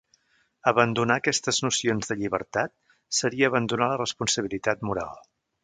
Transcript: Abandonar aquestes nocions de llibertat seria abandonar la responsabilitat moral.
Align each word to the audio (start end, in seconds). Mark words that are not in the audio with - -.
Abandonar 0.69 1.17
aquestes 1.21 1.59
nocions 1.65 2.09
de 2.13 2.17
llibertat 2.23 2.75
seria 3.21 3.53
abandonar 3.53 3.91
la 3.95 4.01
responsabilitat 4.03 4.83
moral. 4.91 5.25